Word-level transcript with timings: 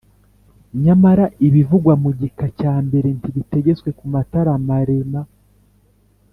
Nyamara 0.83 1.25
ibivugwa 1.47 1.93
ku 2.01 2.09
gika 2.19 2.47
cya 2.59 2.73
mbere 2.85 3.07
ntibitegetswe 3.17 3.89
ku 3.97 4.05
matara 4.13 4.51
maremar 4.67 5.27